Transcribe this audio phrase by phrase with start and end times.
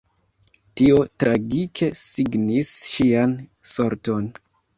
[0.79, 3.37] Tio tragike signis ŝian
[3.75, 4.29] sorton.